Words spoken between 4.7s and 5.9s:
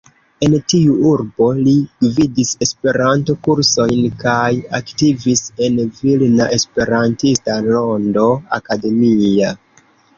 aktivis en